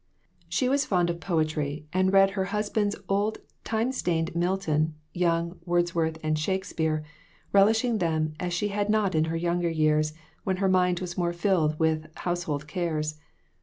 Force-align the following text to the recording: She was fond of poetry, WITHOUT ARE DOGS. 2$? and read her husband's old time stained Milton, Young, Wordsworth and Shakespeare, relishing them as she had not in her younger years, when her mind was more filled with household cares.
She 0.49 0.67
was 0.67 0.83
fond 0.83 1.11
of 1.11 1.19
poetry, 1.19 1.63
WITHOUT 1.63 1.77
ARE 1.77 1.77
DOGS. 1.77 1.89
2$? 1.89 1.89
and 2.01 2.13
read 2.13 2.29
her 2.31 2.45
husband's 2.45 2.95
old 3.07 3.37
time 3.63 3.91
stained 3.91 4.35
Milton, 4.35 4.95
Young, 5.13 5.59
Wordsworth 5.63 6.17
and 6.23 6.39
Shakespeare, 6.39 7.03
relishing 7.53 7.99
them 7.99 8.33
as 8.39 8.51
she 8.51 8.69
had 8.69 8.89
not 8.89 9.13
in 9.13 9.25
her 9.25 9.37
younger 9.37 9.69
years, 9.69 10.15
when 10.43 10.57
her 10.57 10.67
mind 10.69 11.01
was 11.01 11.19
more 11.19 11.33
filled 11.33 11.77
with 11.77 12.07
household 12.17 12.67
cares. 12.67 13.19